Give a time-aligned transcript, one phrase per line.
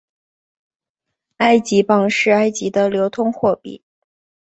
[1.37, 3.83] 埃及镑是埃及的流通货币。